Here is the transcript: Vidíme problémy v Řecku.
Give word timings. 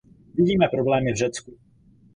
Vidíme 0.35 0.67
problémy 0.71 1.11
v 1.11 1.15
Řecku. 1.17 1.57